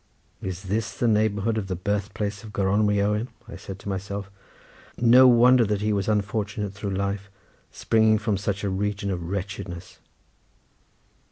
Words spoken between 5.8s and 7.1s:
he was unfortunate through